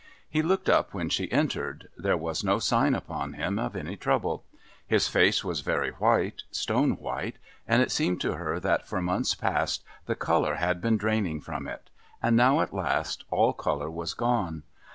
[0.27, 4.43] He looked up when she entered, there was no sign upon him of any trouble.
[4.87, 7.35] His face was very white, stone white,
[7.67, 11.67] and it seemed to her that for months past the colour had been draining from
[11.67, 14.63] it, and now at last all colour was gone.